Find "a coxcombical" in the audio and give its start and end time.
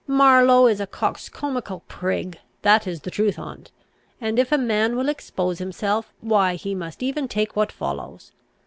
0.81-1.83